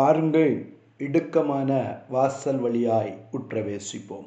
பாருங்கள் 0.00 0.52
இடுக்கமான 0.98 1.70
வாசல் 2.08 2.58
வழியாய் 2.58 3.10
உற்றவேசிப்போம். 3.36 4.26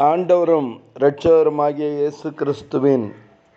ஆண்டவரும் 0.00 0.80
இரட்சகருமாகிய 0.98 1.88
இயேசு 1.94 2.34
கிறிஸ்துவின் 2.34 3.14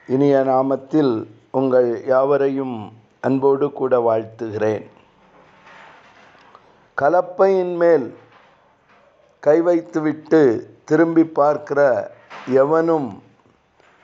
இனிய 0.07 0.39
நாமத்தில் 0.39 1.27
உங்கள் 1.51 2.05
யாவரையும் 2.05 2.93
அன்போடு 3.21 3.71
கூட 3.71 3.99
வாழ்த்துகிறேன். 3.99 4.85
கலப்பையின் 6.97 7.75
மேல் 7.75 8.07
கை 9.39 9.61
வைத்துவிட்டு 9.61 10.41
திரும்பி 10.85 11.25
பார்க்கிற 11.25 12.11
எவனும் 12.61 13.21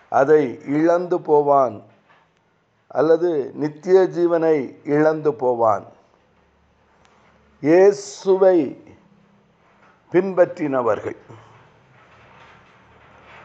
அதை 0.10 0.44
இழந்து 0.66 1.20
போவான் 1.22 1.82
அல்லது 2.88 3.52
நித்திய 3.54 4.02
ஜீவனை 4.18 4.58
இழந்து 4.84 5.34
போவான்? 5.34 5.88
இயேசுவை 7.62 8.58
பின்பற்றினவர்கள். 10.12 11.18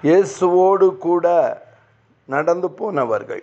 இயேசுவோடு 0.03 0.97
கூட 0.97 1.27
நடந்து 2.25 2.71
போனவர்கள். 2.71 3.43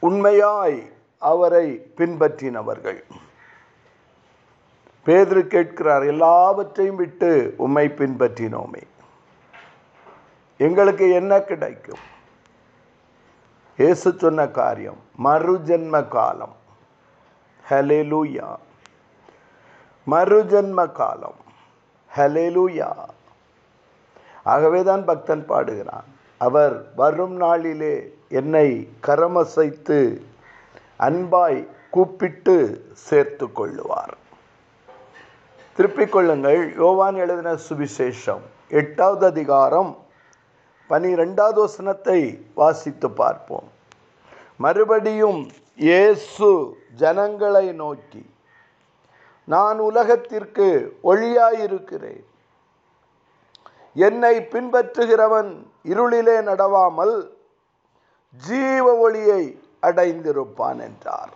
உண்மையாய் 0.00 0.92
அவரை 1.18 1.66
பின்பற்றினவர்கள். 1.96 3.00
பேதரு 5.06 5.42
கேட்கிறார் 5.46 6.06
எல்லாவற்றையும் 6.06 6.96
விட்டு 6.96 7.54
உம்மை 7.56 7.88
பின்பற்றினோமே. 7.88 8.82
எங்களுக்கு 10.56 11.12
என்ன 11.12 11.40
கிடைக்கும்? 11.40 12.04
இயேசு 13.76 14.12
சொன்ன 14.12 14.48
காரியம் 14.48 15.00
மறுஜென்ம 15.24 16.08
காலம். 16.08 16.56
ஹலேலூயா 17.70 18.56
மறுஜன்ம 20.10 20.92
காலம் 20.92 21.40
ஹலேலூயா 22.16 22.90
ஆகவேதான் 24.44 25.04
பக்தன் 25.04 25.44
பாடுகிறான். 25.48 26.04
அவர் 26.38 26.92
வரும் 26.96 27.36
நாளிலே 27.36 28.16
என்னை 28.28 28.88
கரமசைத்து 29.02 30.20
அன்பாய் 30.98 31.68
கூப்பிட்டு 31.90 32.56
சேர்த்து 32.92 33.46
கொள்ளுவார். 33.46 34.14
திருப்பிக் 35.76 36.12
கொள்ளுங்கள். 36.12 36.74
யோவான் 36.76 37.14
எழுதின 37.14 37.54
சுவிசேஷம். 37.68 38.44
எட்டாவது 38.68 39.26
அதிகாரம் 39.26 39.98
பனிரெண்டாவது 40.86 41.60
வசனத்தை 41.60 42.46
வாசித்து 42.54 43.10
பார்ப்போம். 43.10 43.70
மறுபடியும் 44.56 45.50
இயேசு 45.78 46.48
ஜனங்களை 47.00 47.72
நோக்கி 47.72 48.22
நான் 49.44 49.78
உலகத்திற்கு 49.78 50.98
ஒளியாயிருக்கிறேன். 51.10 52.24
என்னை 53.94 54.34
பின்பற்றுகிறவன் 54.52 55.50
இருளிலே 55.92 56.36
நடவாமல் 56.48 57.16
ஜீவ 58.46 58.94
ஒளியை 58.96 59.42
அடைந்திருப்பான் 59.88 60.80
என்றார். 60.88 61.34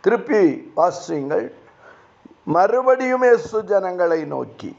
திருப்பி 0.00 0.42
வாசியுங்கள். 0.74 1.46
மறுபடியும் 2.56 3.24
இயேசு 3.28 3.64
ஜனங்களை 3.64 4.20
நோக்கி 4.24 4.72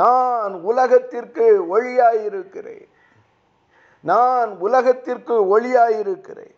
நான் 0.00 0.54
உலகத்திற்கு 0.70 1.46
ஒளியாயிருக்கிறேன். 1.74 2.88
நான் 4.10 4.50
உலகத்திற்கு 4.66 5.36
ஒளியாயிருக்கிறேன். 5.54 6.56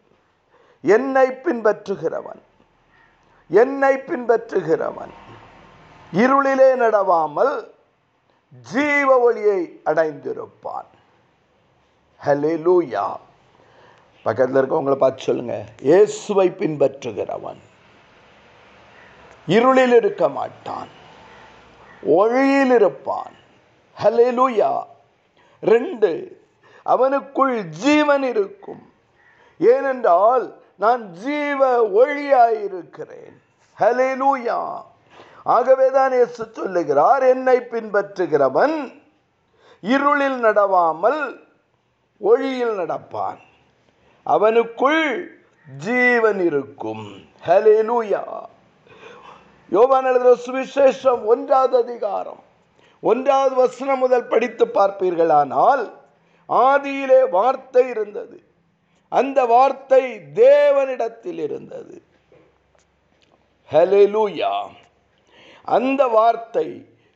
என்னை 0.86 1.28
பின்பற்றுகிறவன். 1.28 2.42
என்னை 3.48 3.96
பின்பற்றுகிறவன். 3.96 5.12
இருளிலே 6.12 6.74
நடவாமல் 6.74 7.68
ஜீவ 8.72 9.18
ஒளியை 9.18 9.80
அடைந்திருப்பான். 9.84 10.90
ஹலே 12.24 12.56
லூயா 12.56 13.16
பக்கத்தில் 14.22 14.62
இருக்கவங்களை 14.62 14.94
பார்த்து 14.94 15.22
சொல்லுங்க. 15.22 15.64
இயேசுவை 15.82 16.48
பின்பற்றுகிறவன். 16.48 17.58
இருளில் 19.46 19.92
இருக்க 19.92 20.28
மாட்டான். 20.28 20.88
ஒளியில் 22.02 22.70
இருப்பான். 22.70 23.32
ஹலேலூயா 24.02 24.82
ரெண்டு 25.60 26.40
அவனுக்குள் 26.86 27.62
ஜீவன் 27.62 28.22
இருக்கும். 28.22 28.92
ஏனென்றால் 29.58 30.63
நான் 30.82 31.02
ஜீவ 31.22 31.60
ஒளியாயிருக்கிறேன். 32.00 33.36
ஆகவே 33.76 34.58
ஆகவேதான் 35.56 36.12
இயேசு 36.12 36.42
சொல்லுகிறார் 36.58 37.22
என்னை 37.22 37.56
பின்பற்றுகிறவன் 37.72 38.76
இருளில் 39.80 40.38
நடவாமல் 40.44 41.20
ஒளியில் 42.18 42.76
நடப்பான். 42.80 43.40
அவனுக்குள் 44.26 45.04
ஜீவன் 45.86 46.40
இருக்கும். 46.48 47.04
ஹலேலூயா 47.46 48.22
யோவான் 49.74 50.08
எழுதுகிற 50.10 50.32
சுவிசேஷம் 50.46 51.22
ஒன்றாவது 51.32 51.76
அதிகாரம் 51.84 52.42
ஒன்றாவது 53.00 53.54
வசனம் 53.54 53.98
முதல் 53.98 54.26
படித்து 54.32 54.64
பார்ப்பீர்களானால் 54.66 55.84
ஆதியிலே 56.48 57.20
வார்த்தை 57.30 57.88
இருந்தது. 57.88 58.36
அந்த 59.18 59.38
வார்த்தை 59.52 60.04
தேவனிடத்தில் 60.34 61.40
இருந்தது. 61.46 61.96
ஹலெலூயா 63.72 64.54
அந்த 65.76 66.02
வார்த்தை 66.16 66.68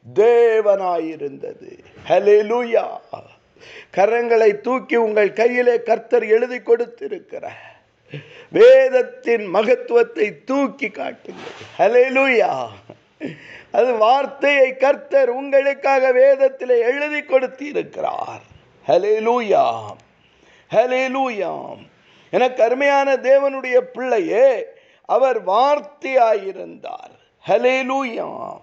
தேவனாயிருந்தது. 0.06 1.72
ஹலெலூயா 2.08 2.84
கரங்களை 3.96 4.50
தூக்கி 4.66 4.96
உங்கள் 5.06 5.32
கையிலே 5.40 5.76
கர்த்தர் 5.88 6.26
எழுதி 6.36 6.58
கொடுத்திருக்கிறார். 6.60 7.64
வேதத்தின் 8.58 9.46
மகத்துவத்தை 9.56 10.26
தூக்கி 10.50 10.88
காட்டுங்கள். 10.98 11.56
ஹலெலூயா 11.78 12.52
அது 13.78 13.90
வார்த்தையை 14.04 14.68
கர்த்தர் 14.76 15.30
உங்களுக்காக 15.40 16.12
வேதத்தில் 16.12 16.76
எழுதி 16.90 17.20
கொடுத்திருக்கிறார். 17.22 18.44
ஹலெலூயா 18.86 19.64
ஹலேலூயா 20.70 21.76
எனக்கு 22.30 22.62
அருமையான 22.62 23.16
தேவனுடைய 23.16 23.76
பிள்ளையே 23.76 24.64
அவர் 25.04 25.46
வார்த்தையாயிருந்தார். 25.46 27.14
ஹலேலூயா 27.46 28.56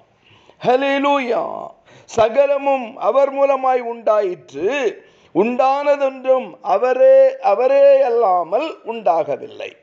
ஹலேலூயா 0.65 1.67
சகலமும் 2.05 2.97
அவர் 2.97 3.33
மூலமாய் 3.33 3.79
உண்டாயிற்று. 3.79 5.03
உண்டானதொன்றும் 5.35 6.53
அவரே 6.61 7.39
அவரே 7.39 8.01
அல்லாமல் 8.01 8.83
உண்டாகவில்லை. 8.83 9.75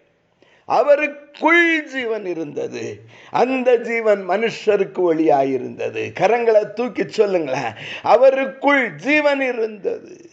அவருக்குள் 0.68 1.82
ஜீவன் 1.84 2.26
இருந்தது. 2.26 3.00
அந்த 3.30 3.76
ஜீவன் 3.76 4.28
மனுஷருக்கு 4.28 4.98
ஒளியாயிருந்தது. 4.98 6.12
கரங்களை 6.20 6.72
தூக்கி 6.72 7.08
சொல்லுங்களேன். 7.08 7.74
அவருக்குள் 8.04 8.94
ஜீவன் 8.94 9.40
இருந்தது. 9.40 10.31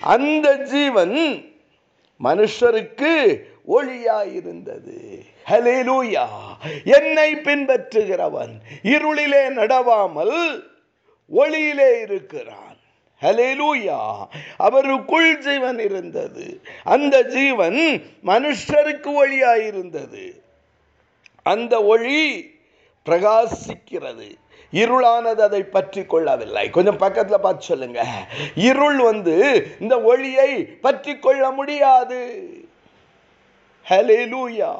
அந்த 0.00 0.56
ஜீவன் 0.56 1.44
மனுஷருக்கு 2.24 3.42
ஒளியாயிருந்தது. 3.68 5.20
ஹலேலூயா 5.46 6.26
என்னை 6.84 7.34
பின்பற்றுகிறவன் 7.34 8.60
இருளிலே 8.82 9.48
நடவாமல் 9.48 10.62
ஒளியிலே 11.36 12.00
இருக்கிறான். 12.00 12.76
ஹலேலூயா 13.20 14.26
அவருக்குள் 14.58 15.38
ஜீவன் 15.38 15.78
இருந்தது. 15.78 16.60
அந்த 16.84 17.22
ஜீவன் 17.22 18.02
மனுஷருக்கு 18.24 19.10
ஒளியாயிருந்தது. 19.24 20.40
அந்த 21.42 21.84
ஒளி 21.84 22.50
பிரகாசிக்கிறது. 23.06 24.34
இருளானது 24.72 25.40
அதை 25.40 25.62
பற்றி 25.62 26.04
கொள்ளவில்லை. 26.04 26.70
கொஞ்சம் 26.70 26.96
பக்கத்தில் 26.96 27.40
பார்த்து 27.40 27.64
சொல்லுங்க. 27.64 28.04
இருள் 28.54 28.96
வந்து 28.96 29.66
இந்த 29.80 30.02
ஒளியை 30.02 30.66
பற்றி 30.66 31.18
கொள்ள 31.18 31.50
முடியாது. 31.50 32.48
ஹலேலூயா 33.88 34.74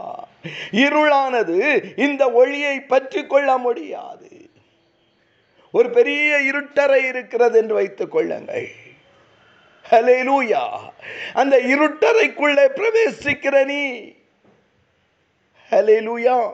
இருளானது 0.70 1.58
இந்த 1.98 2.30
ஒளியை 2.30 2.80
பற்றி 2.80 3.26
கொள்ள 3.26 3.58
முடியாது. 3.58 4.50
ஒரு 5.72 5.90
பெரிய 5.90 6.40
இருட்டறை 6.52 7.08
இருக்கிறது 7.08 7.58
என்று 7.58 7.74
வைத்துக் 7.74 8.10
கொள்ளுங்கள். 8.10 8.68
ஹலேலூயா 9.90 10.68
அந்த 11.34 11.56
இருட்டறைக்குள்ளே 11.56 12.64
பிரவேசிக்கிற 12.76 13.64
நீ. 13.64 14.12
ஹலேலூயா 15.70 16.50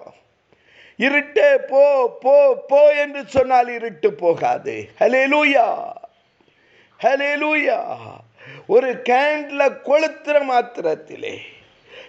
இருட்டே 0.98 1.48
போ 1.70 1.82
போ 2.24 2.54
போ 2.68 2.92
என்று 3.02 3.26
சொன்னால் 3.26 3.68
இருட்டு 3.68 4.12
போகாது. 4.12 4.88
ஹலே 5.00 5.22
லூயா 5.32 5.66
ஒரு 8.66 8.90
கேண்டில் 9.08 9.80
கொளுத்துற 9.88 10.36
மாத்திரத்திலே 10.50 11.34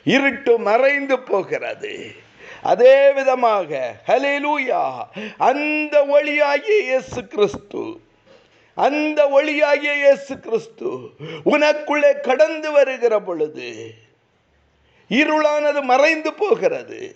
இருட்டு 0.03 0.59
மறைந்து 0.67 1.19
போகிறது. 1.19 2.15
அதே 2.61 3.11
விதமாக 3.11 3.95
ஹலே 4.07 4.35
லூயா 4.45 5.07
அந்த 5.49 6.05
ஒளியாகிய 6.15 6.79
இயேசு 6.89 7.27
கிறிஸ்து 7.27 7.99
அந்த 8.77 9.19
ஒளியாகிய 9.38 9.93
இயேசு 10.03 10.39
கிறிஸ்து 10.39 10.89
உனக்குள்ளே 11.53 12.21
கடந்து 12.21 12.71
வருகிற 12.71 13.19
பொழுது 13.19 13.95
இருளானது 15.09 15.81
மறைந்து 15.81 16.33
போகிறது. 16.33 17.15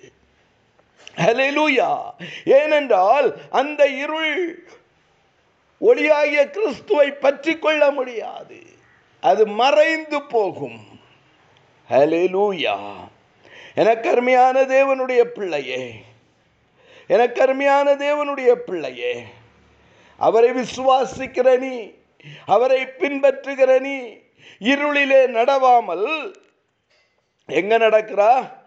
ஹalleluya. 1.18 2.12
ஏனென்றால் 2.46 3.36
அந்த 3.50 3.88
இருள் 3.88 4.68
ஒளியாகிய 5.81 6.50
கிறிஸ்துவை 6.50 7.12
பற்றி 7.12 7.60
கொள்ள 7.60 7.92
முடியாது. 7.92 8.62
அது 9.22 9.48
மறைந்து 9.48 10.22
போகும். 10.22 10.80
ஹலெலூயா 11.90 12.78
எனக்கருமையான 13.75 14.62
தேவனுடைய 14.62 15.19
பிள்ளையே. 15.19 16.04
எனக்கருமையான 17.07 17.96
தேவனுடைய 17.96 18.51
பிள்ளையே. 18.54 19.25
அவரை 20.18 20.50
விசுவாசிக்கிற 20.50 21.57
நீ 21.57 21.92
அவரை 22.46 22.86
பின்பற்றுகிற 22.86 23.80
நீ 23.80 23.98
இருளிலே 24.60 25.28
நடவாமல் 25.28 26.34
எங்க 27.46 27.78
நடக்கிறா? 27.78 28.59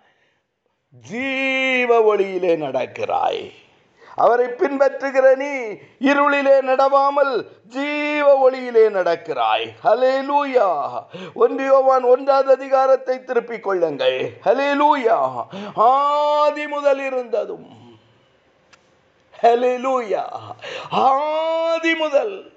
ஜீவ 1.00 2.16
ஒளியிலே 2.16 2.56
நடக்கிறாய். 2.56 3.52
அவரை 4.14 4.46
பின்பற்றுகிற 4.46 5.34
நீ 5.34 5.46
இருளிலே 6.10 6.60
நடவாமல் 6.60 7.46
ஜீவ 7.68 8.50
ஒளியிலே 8.50 8.88
நடக்கிறாய். 8.88 9.68
ஹலே 9.84 10.28
லூயா 10.30 10.90
ஒன்றியோவான் 11.34 12.02
ஒன்றாவது 12.02 12.50
அதிகாரத்தை 12.50 13.24
திருப்பிக் 13.24 13.62
கொள்ளுங்கள். 13.62 14.32
ஹலே 14.44 14.80
லூயா 14.82 15.46
ஆதி 15.74 16.68
முதல் 16.68 17.06
இருந்ததும். 17.06 17.98
ஹலே 19.42 19.76
லூயா 19.76 20.24
ஆதி 20.90 21.94
முதல். 21.94 22.51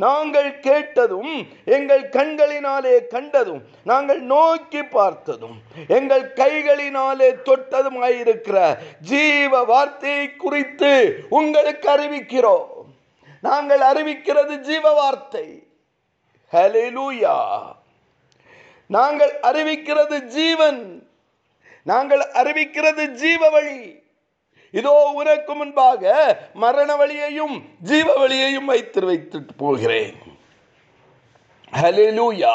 நாங்கள் 0.00 0.60
கேட்டதும் 0.60 1.48
எங்கள் 1.64 2.08
கண்களினாலே 2.08 3.06
கண்டதும் 3.06 3.62
நாங்கள் 3.84 4.20
நோக்கி 4.20 4.82
பார்த்ததும் 4.82 5.62
எங்கள் 5.88 6.32
கைகளினாலே 6.32 7.34
தொட்டதுமாயிருக்கிற 7.44 8.76
ஜீவ 9.00 9.64
வார்த்தையை 9.64 10.36
குறித்து 10.36 11.24
உங்களுக்கு 11.28 11.90
அறிவிக்கிறோம். 11.90 12.66
நாங்கள் 13.40 13.80
அறிவிக்கிறது 13.80 14.58
ஜீவ 14.58 14.92
வார்த்தை. 14.92 15.62
ஹalleluya 16.52 17.62
நாங்கள் 18.86 19.32
அறிவிக்கிறது 19.42 20.20
ஜீவன். 20.20 21.08
நாங்கள் 21.82 22.22
அறிவிக்கிறது 22.32 23.06
ஜீவ 23.06 23.48
வழி. 23.48 23.99
இதோ 24.70 25.10
உனக்கு 25.10 25.54
முன்பாக 25.54 26.12
மரண 26.54 26.96
வழியையும் 26.96 27.54
ஜீவ 27.82 28.08
வழியையும் 28.18 28.64
வைத்து 28.64 29.00
வைத்துட்டு 29.10 29.54
போகிறேன். 29.56 30.18
ஹalleluya 31.72 32.54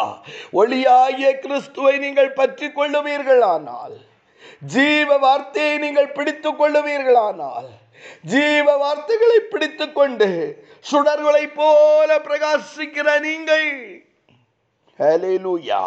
ஒளியாகிய 0.59 1.39
கிறிஸ்துவை 1.39 1.97
நீங்கள் 1.97 2.33
பற்றி 2.33 2.67
கொள்ளுவீர்களானால் 2.67 3.95
ஜீவ 4.73 5.17
வார்த்தையை 5.17 5.77
நீங்கள் 5.77 6.11
பிடித்துக் 6.11 6.59
கொள்ளுவீர்களானால் 6.61 7.69
ஜீவ 8.33 8.77
வார்த்தைகளை 8.77 9.39
பிடித்துக் 9.39 9.95
கொண்டு 9.95 10.29
சுடர்களைப் 10.91 11.55
போல 11.55 12.19
பிரகாசிக்கிற 12.19 13.07
நீங்கள். 13.19 13.71
ஹalleluya 14.99 15.83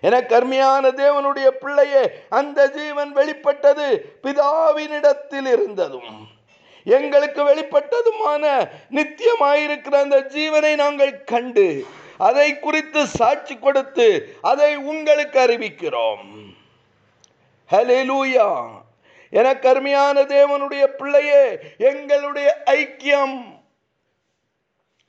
என 0.00 0.20
கர்மியான 0.20 0.90
தேவனுடைய 0.90 1.48
பிள்ளையே 1.48 2.10
அந்த 2.28 2.68
ஜீவன் 2.68 3.12
வெளிப்பட்டது 3.12 4.18
பிதாவினிடத்தில் 4.22 5.46
இருந்ததும் 5.46 6.28
எங்களுக்கு 6.84 7.42
வெளிப்பட்டதுமான 7.42 8.70
நித்தியமாயிருக்கிற 8.90 9.94
அந்த 9.94 10.20
ஜீவனை 10.20 10.74
நாங்கள் 10.74 11.24
கண்டு 11.24 11.86
அதை 12.16 12.58
குறித்து 12.58 13.06
சாட்சி 13.06 13.58
கொடுத்து 13.58 14.36
அதை 14.40 14.76
உங்களுக்கு 14.76 15.40
அறிவிக்கிறோம். 15.40 16.54
ஹலோ 17.70 17.98
லூயா 18.10 18.66
என 19.30 19.56
கருமையான 19.56 20.22
தேவனுடைய 20.22 20.86
பிள்ளையே 20.86 21.58
எங்களுடைய 21.78 22.62
ஐக்கியம். 22.66 23.57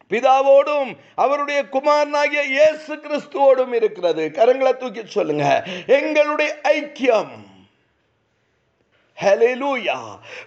பிதாவோடும் 0.10 0.98
அவருடைய 1.16 1.64
குமாரனாகிய 1.64 2.44
இயேசு 2.44 2.96
கிறிஸ்துவோடும் 2.96 3.74
இருக்கிறது. 3.74 4.32
கரங்களை 4.34 4.78
தூக்கி 4.78 5.02
சொல்லுங்க. 5.06 5.64
எங்களுடைய 5.88 6.56
ஐக்கியம். 6.64 7.48
ஹலெலூயா 9.22 10.00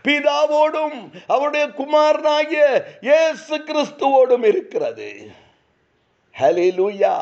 பிதாவோடும் 0.05 1.11
அவருடைய 1.27 1.67
குமாரனாகிய 1.69 2.87
இயேசு 3.01 3.59
கிறிஸ்துவோடும் 3.59 4.45
இருக்கிறது. 4.45 5.31
ஹலெலூயா 6.39 7.17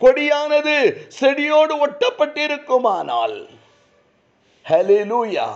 கொடியானது 0.00 1.06
செடியோடு 1.08 1.86
ஒட்டப்பட்டிருக்குமானால். 1.86 3.46
ஹலெலூயா 4.68 5.48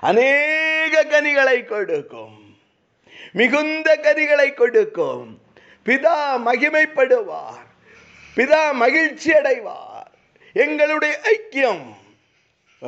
அநேக 0.00 1.04
கனிகளை 1.04 1.64
கொடுக்கும். 1.64 2.41
மிகுந்த 3.32 3.96
கனிகளை 3.96 4.54
கொடுக்கும். 4.54 5.40
பிதா 5.84 6.40
மகிமைப்படுவார். 6.46 7.70
பிதா 8.36 8.72
மகிழ்ச்சி 8.72 9.30
அடைவார். 9.30 10.10
எங்களுடைய 10.52 11.18
ஐக்கியம். 11.22 11.94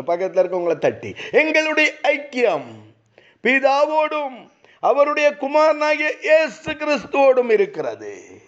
பக்கத்தில் 0.04 0.44
இருக்கவங்களை 0.44 0.78
தட்டி. 0.78 1.14
எங்களுடைய 1.30 1.92
ஐக்கியம். 2.02 2.66
பிதாவோடும் 3.42 4.50
அவருடைய 4.80 5.30
குமாரனாகிய 5.30 6.14
இயேசு 6.20 6.72
கிறிஸ்துவோடும் 6.72 7.50
இருக்கிறது. 7.50 8.42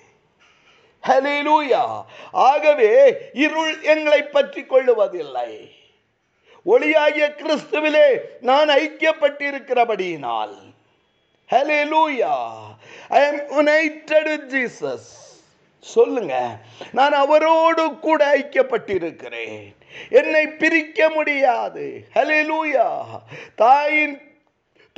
ஹலிலூயா 1.03 2.05
ஆகவே 2.33 3.17
இருள் 3.33 3.81
எங்களை 3.81 4.23
பற்றி 4.23 4.63
கொள்ளுவதில்லை. 4.63 5.71
ஒளியாகிய 6.67 7.35
கிறிஸ்துவிலே 7.35 8.19
நான் 8.41 8.69
ஐக்கியப்பட்டிருக்கிறபடியினால். 8.69 10.75
Hallelujah. 11.51 12.61
I 13.09 13.23
am 13.23 13.37
united 13.51 14.27
with 14.27 14.49
Jesus. 14.49 14.99
சொல்லுங்க. 15.81 16.59
நான் 16.93 17.13
அவரோடு 17.13 17.99
கூட 17.99 18.39
ஐக்கியப்பட்டிருக்கிறேன். 18.39 19.75
என்னை 20.09 20.47
பிரிக்க 20.47 21.11
முடியாது. 21.11 22.09
ஹalleluya 22.15 23.03
தாயின் 23.57 24.21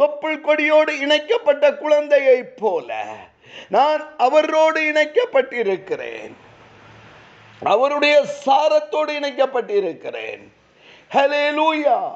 தொப்புள் 0.03 0.41
கொடியோடு 0.41 1.01
இணைக்கப்பட்ட 1.01 1.73
குழந்தையைப் 1.73 2.57
போல 2.57 3.17
நான் 3.69 4.17
அவரோடு 4.17 4.81
இணைக்கப்பட்டிருக்கிறேன். 4.81 6.33
அவருடைய 7.63 8.25
சாரத்தோடு 8.47 9.13
இணைக்கப்பட்டிருக்கிறேன். 9.13 10.49
ஹalleluya 11.13 12.13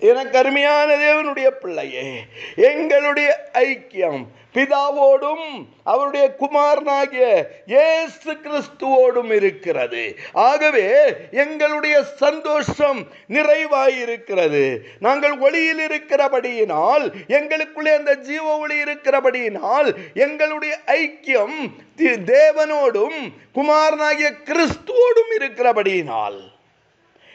எனக்கு 0.00 0.38
அருமையான 0.38 0.96
தேவனுடைய 0.96 1.46
பிள்ளையே 1.46 2.24
எங்களுடைய 2.56 3.50
ஐக்கியம் 3.52 4.24
பிதாவோடும் 4.54 5.66
அவருடைய 5.84 6.34
குமாரனாகிய 6.34 7.50
இயேசு 7.66 8.32
கிறிஸ்துவோடும் 8.32 9.32
இருக்கிறது. 9.32 10.18
ஆகவே 10.32 11.12
எங்களுடைய 11.30 12.02
சந்தோஷம் 12.02 13.06
நிறைவாயிருக்கிறது. 13.28 14.78
நாங்கள் 15.00 15.38
ஒளியில் 15.38 15.78
இருக்கிறபடியினால் 15.78 17.12
எங்களுக்குள்ளே 17.28 17.96
அந்த 17.96 18.14
ஜீவ 18.14 18.58
ஒளி 18.58 18.82
இருக்கிறபடியினால் 18.82 19.94
எங்களுடைய 20.14 20.78
ஐக்கியம் 20.86 21.72
தி- 21.96 22.16
தேவனோடும் 22.24 23.32
குமாரனாகிய 23.52 24.32
கிறிஸ்துவோடும் 24.44 25.32
இருக்கிறபடியினால். 25.38 26.58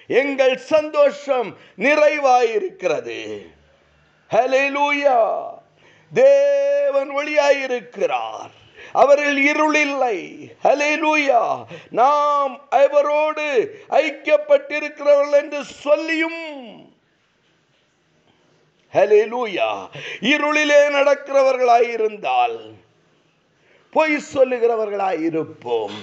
எங்கள் 0.08 0.58
சந்தோஷம் 0.58 1.58
நிறைவாயிருக்கிறது. 1.78 3.48
ஹலெலூயா 4.30 5.44
தேவன் 6.14 7.12
ஒளியாயிருக்கிறார். 7.18 8.52
அவரில் 8.94 9.54
இருளில்லை. 9.54 10.48
ஹலெலூயா 10.64 11.64
நாம் 11.90 12.70
அவரோடு 12.70 13.80
ஐக்கியப்பட்டிருக்கிறவர்கள் 13.90 15.32
என்று 15.32 15.64
சொல்லியும். 15.64 16.94
ஹலெலூயா 18.94 19.88
இருளிலே 20.20 20.88
நடக்கிறவர்களாயிருந்தால் 20.90 22.74
பொய் 23.92 24.24
சொல்லுகிறவர்களாயிருப்போம். 24.34 25.98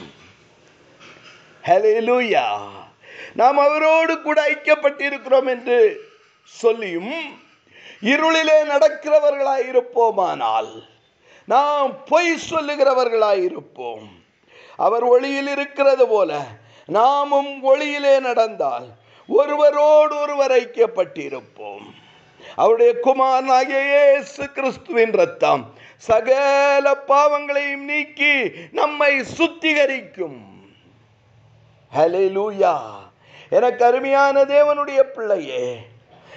ஹலெலூயா 1.65 2.71
நாம் 3.35 3.59
அவரோடு 3.59 4.21
கூட 4.21 4.51
ஐக்கியப்பட்டிருக்கிறோம் 4.51 5.47
என்று 5.47 6.11
சொல்லியும் 6.45 7.41
இருளிலே 8.01 8.73
நடக்கிறவர்களாயிருப்போமானால் 8.73 10.83
நாம் 11.45 12.05
பொய் 12.05 12.39
சொல்லுகிறவர்களாயிருப்போம். 12.51 14.09
அவர் 14.77 15.03
ஒளியில் 15.03 15.47
இருக்கிறது 15.47 16.09
போல 16.09 16.43
நாமும் 16.87 17.65
ஒளியிலே 17.65 18.21
நடந்தால் 18.21 18.89
ஒருவரோடு 19.29 20.19
ஒருவர் 20.19 20.51
ஐக்கியப்பட்டிருப்போம். 20.51 21.85
அவருடைய 22.57 22.95
குமாரனாகிய 23.03 23.85
இயேசு 23.85 24.51
கிறிஸ்துவின் 24.51 25.13
ரத்தம் 25.13 25.75
சகல 25.97 26.95
பாவங்களையும் 26.95 27.85
நீக்கி 27.85 28.51
நம்மை 28.73 29.23
சுத்திகரிக்கும். 29.39 30.52
ஹalleluya. 31.97 32.81
எனக்கு 33.51 33.85
அருமையான 33.85 34.45
தேவனுடைய 34.45 35.03
பிள்ளையே. 35.03 35.81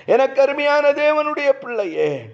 எனக்கு 0.06 0.42
அருமையான 0.42 0.92
தேவனுடைய 0.92 1.50
பிள்ளையே. 1.50 2.26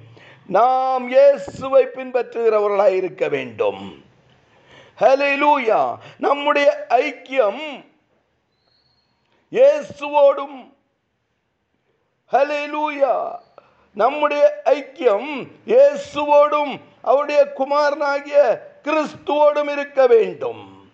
நாம் 0.47 1.07
இயேசுவை 1.07 1.85
பின்பற்றுகிறவர்களாக 1.85 2.95
இருக்க 2.95 3.27
வேண்டும். 3.27 4.05
ஹalleluya. 4.99 5.95
நம்முடைய 6.17 6.85
ஐக்கியம் 6.89 7.85
இயேசுவோடும். 9.51 10.69
லூயா 12.31 13.39
நம்முடைய 13.93 14.61
ஐக்கியம் 14.65 15.47
இயேசுவோடும். 15.67 16.79
அவருடைய 17.01 17.53
குமாரனாகிய 17.53 18.61
கிறிஸ்துவோடும் 18.83 19.71
இருக்க 19.71 20.07
வேண்டும். 20.07 20.91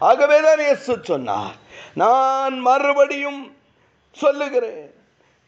ஆகவே 0.00 0.36
ஆகவேதான் 0.36 0.58
இயேசு 0.58 0.98
சொன்னார். 1.02 1.56
நான் 1.94 2.58
மறுபடியும் 2.58 3.56
சொல்லுகிறேன். 4.12 4.94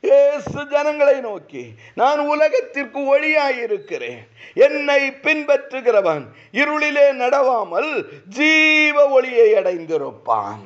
இயேசு 0.00 0.66
ஜனங்களை 0.66 1.20
நோக்கி 1.20 1.64
நான் 1.94 2.18
உலகத்திற்கு 2.18 3.00
ஒளியாயிருக்கிறேன். 3.14 4.22
என்னை 4.54 5.00
பின்பற்றுகிறவன் 5.10 6.24
இருளிலே 6.52 7.06
நடவாமல் 7.22 7.90
ஜீவ 8.28 9.08
ஒளியை 9.08 9.54
அடைந்திருப்பான். 9.54 10.62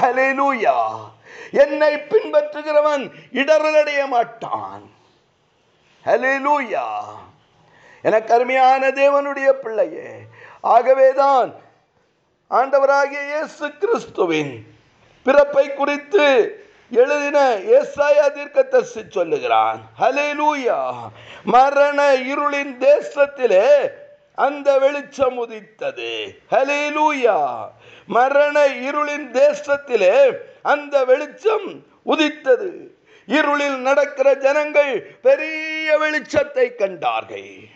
ஹalleluya 0.00 0.76
என்னை 1.50 1.94
பின்பற்றுகிறவன் 1.94 3.04
இடரலடைய 3.32 4.06
மாட்டான். 4.06 4.84
ஹalleluya 6.04 6.86
எனக்கு 8.02 8.34
அருமையான 8.34 8.88
தேவனுடைய 8.88 9.48
பிள்ளையே 9.52 10.10
ஆகவேதான் 10.60 11.54
ஆண்டவராகிய 12.50 13.24
இயேசு 13.24 13.72
கிறிஸ்துவின் 13.78 14.66
பிறப்பை 15.24 15.74
குறித்து 15.74 16.26
எழுதின 16.90 17.54
ஏசாயா 17.54 18.32
தீர்க்கதரிசி 18.32 19.02
சொல்லுகிறான். 19.08 19.80
ஹalleluya. 20.00 21.10
மரண 21.44 22.16
இருளின் 22.16 22.78
தேசத்திலே 22.78 23.90
அந்த 24.34 24.78
வெளிச்சம் 24.78 25.36
உதித்தது. 25.36 26.38
ஹalleluya. 26.50 27.68
மரண 28.06 28.68
இருளின் 28.68 29.32
தேசத்திலே 29.32 30.36
அந்த 30.62 31.04
வெளிச்சம் 31.04 31.86
உதித்தது. 32.02 32.96
இருளில் 33.26 33.76
நடக்கிற 33.76 34.34
ஜனங்கள் 34.34 35.02
பெரிய 35.22 35.98
வெளிச்சத்தை 35.98 36.74
கண்டார்கள். 36.74 37.68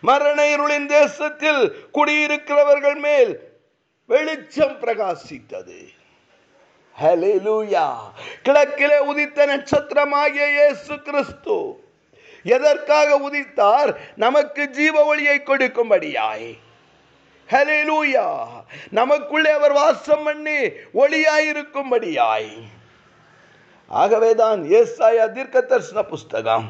மரண 0.00 0.42
இருளின் 0.42 0.86
தேசத்தில் 0.86 1.88
குடியிருக்கிறவர்கள் 1.94 2.96
மேல் 2.96 3.50
வெளிச்சம் 4.12 4.76
பிரகாசித்தது. 4.82 5.80
கிழக்கிலே 8.46 8.98
உதித்த 9.10 9.46
நட்சத்திரமாகிய 9.52 10.44
இயேசு 10.56 10.94
கிறிஸ்து. 11.06 11.56
எதற்காக 12.42 13.08
உதித்தார்? 13.28 13.90
நமக்கு 14.16 14.62
ஜீவ 14.78 15.04
ஒளியை 15.04 15.36
கொடுக்கும்படியாய். 15.38 16.50
ஹalleluya 17.52 18.26
நமக்குள்ளே 18.98 19.50
அவர் 19.50 19.72
வாசம் 19.72 20.22
பண்ணி 20.24 20.58
ஒளியாயிருக்கும்படியாய் 21.00 22.52
ஆகவேதான் 23.86 24.60
ஏசாயா 24.62 25.24
தீர்க்க 25.32 25.60
தரிசன 25.60 26.02
புஸ்தகம் 26.02 26.68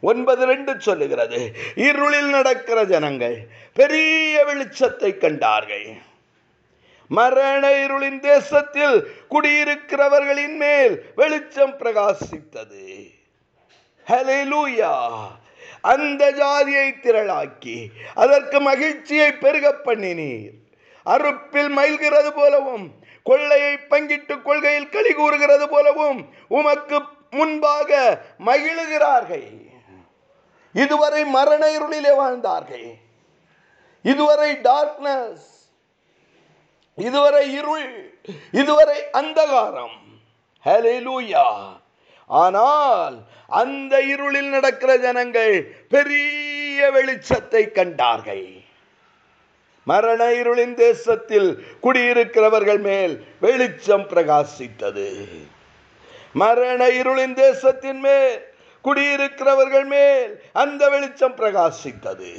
ஒன்பது 0.00 0.42
ரெண்டு 0.46 0.72
சொல்லுகிறது. 0.80 1.40
இருளில் 1.88 2.30
நடக்கிற 2.36 2.84
ஜனங்கள் 2.92 3.36
பெரிய 3.74 4.44
வெளிச்சத்தை 4.48 5.10
கண்டார்கள். 5.18 5.88
மரண 7.08 7.68
இருளின் 7.68 8.20
தேசத்தில் 8.20 9.06
குடியிருக்கிறவர்களின் 9.30 10.56
மேல் 10.56 11.12
வெளிச்சம் 11.16 11.78
பிரகாசித்தது. 11.78 13.14
ஹalleluya 14.06 15.28
அந்த 15.80 16.32
ஜாதியை 16.32 17.00
திரளாக்கி 17.00 17.90
அதற்கு 18.14 18.60
மகிழ்ச்சியை 18.60 19.32
பெருக 19.32 19.74
பண்ணினீர். 19.84 20.54
அறுப்பில் 21.06 21.68
மயில்கிறது 21.68 22.32
போலவும் 22.32 22.94
கொள்ளையை 23.22 23.78
பங்கிட்டு 23.90 24.42
கொள்கையில் 24.42 24.88
களி 24.88 25.12
கூறுகிறது 25.12 25.68
போலவும் 25.68 26.28
உமக்கு 26.48 27.02
முன்பாக 27.30 28.20
மகிழுகிறார்கள். 28.46 29.48
இதுவரை 30.72 31.24
மரண 31.24 31.78
இருளிலே 31.78 32.16
வாழ்ந்தார்கள். 32.16 32.94
இதுவரை 34.02 34.52
டார்க்னஸ் 34.52 35.55
இதுவரை 36.96 37.44
இருள் 37.52 37.88
இதுவரை 38.50 38.98
அந்தகாரம். 39.12 39.96
ஹalleluya 40.66 41.46
ஆனால் 42.26 43.16
அந்த 43.46 43.94
இருளில் 44.02 44.48
நடக்கிற 44.48 44.96
ஜனங்கள் 44.96 45.54
பெரிய 45.88 46.90
வெளிச்சத்தை 46.94 47.62
கண்டார்கள். 47.72 48.46
மரண 49.82 50.22
இருளின் 50.40 50.74
தேசத்தில் 50.74 51.50
குடியிருக்கிறவர்கள் 51.82 52.80
மேல் 52.80 53.14
வெளிச்சம் 53.40 54.06
பிரகாசித்தது. 54.12 55.08
மரண 56.32 56.88
இருளின் 57.00 57.34
தேசத்தின் 57.34 58.00
மேல் 58.00 58.54
குடியிருக்கிறவர்கள் 58.84 59.86
மேல் 59.86 60.32
அந்த 60.52 60.88
வெளிச்சம் 60.88 61.36
பிரகாசித்தது. 61.36 62.32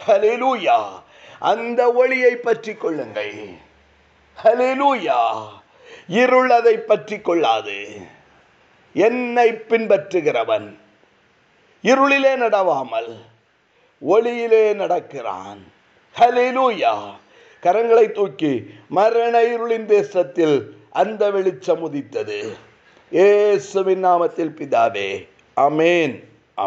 ஹலிலூயா 0.00 0.80
அந்த 1.38 1.92
ஒளியை 1.92 2.36
பற்றி 2.36 2.74
கொள்ளுங்கள். 2.74 3.32
ஹalleluya. 4.44 5.48
இருள் 6.08 6.50
அதை 6.50 6.78
பற்றி 6.78 7.20
கொள்ளாது. 7.20 7.86
என்னை 8.92 9.52
பின்பற்றுகிறவன். 9.52 10.76
இருளிலே 11.82 12.36
நடவாமல் 12.36 13.16
ஒளியிலே 14.08 14.74
நடக்கிறான். 14.74 15.72
ஹalleluya. 16.18 17.10
கரங்களை 17.62 18.12
தூக்கி 18.12 18.64
மரண 18.88 19.42
இருளின் 19.42 19.84
தேசத்தில் 19.84 20.76
அந்த 20.90 21.30
வெளிச்சம் 21.30 21.80
உதித்தது. 21.80 22.56
ஏசுவின் 23.10 24.04
நாமத்தில் 24.04 24.54
பிதாவே. 24.58 25.28
அமேன் 25.56 26.31